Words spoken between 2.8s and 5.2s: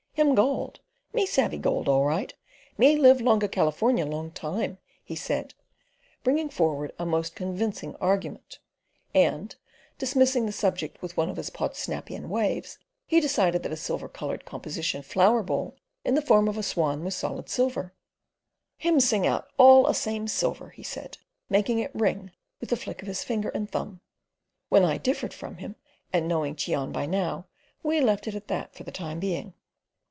live longa California long time," he